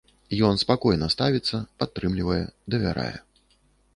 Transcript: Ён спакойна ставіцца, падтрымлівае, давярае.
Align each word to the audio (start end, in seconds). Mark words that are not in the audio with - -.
Ён 0.47 0.55
спакойна 0.61 1.09
ставіцца, 1.15 1.59
падтрымлівае, 1.83 2.39
давярае. 2.77 3.13